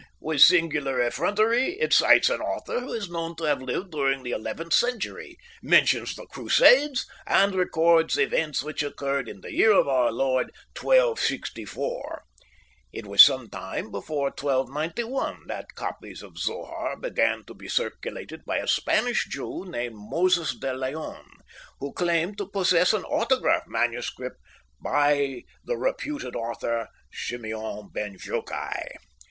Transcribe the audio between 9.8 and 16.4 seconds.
Our Lord 1264. It was some time before 1291 that copies of